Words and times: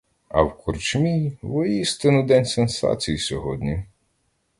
А 0.29 0.41
в 0.43 0.57
корчмі— 0.57 1.37
воістину 1.41 2.23
день 2.23 2.45
сенсацій 2.45 3.17
сьогодні! 3.17 3.83